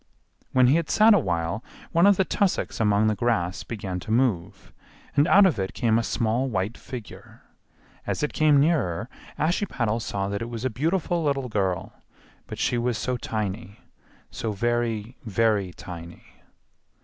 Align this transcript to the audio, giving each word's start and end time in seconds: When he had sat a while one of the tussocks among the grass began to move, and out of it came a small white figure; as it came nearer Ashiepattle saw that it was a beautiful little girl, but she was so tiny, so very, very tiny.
When 0.51 0.65
he 0.65 0.77
had 0.77 0.89
sat 0.89 1.13
a 1.13 1.19
while 1.19 1.63
one 1.91 2.07
of 2.07 2.17
the 2.17 2.25
tussocks 2.25 2.79
among 2.79 3.05
the 3.05 3.13
grass 3.13 3.61
began 3.63 3.99
to 3.99 4.09
move, 4.09 4.73
and 5.15 5.27
out 5.27 5.45
of 5.45 5.59
it 5.59 5.75
came 5.75 5.99
a 5.99 6.03
small 6.03 6.49
white 6.49 6.75
figure; 6.75 7.43
as 8.07 8.23
it 8.23 8.33
came 8.33 8.59
nearer 8.59 9.09
Ashiepattle 9.37 9.99
saw 9.99 10.27
that 10.29 10.41
it 10.41 10.49
was 10.49 10.65
a 10.65 10.71
beautiful 10.71 11.23
little 11.23 11.49
girl, 11.49 11.93
but 12.47 12.57
she 12.57 12.79
was 12.79 12.97
so 12.97 13.15
tiny, 13.15 13.77
so 14.31 14.53
very, 14.53 15.17
very 15.23 15.71
tiny. 15.71 16.23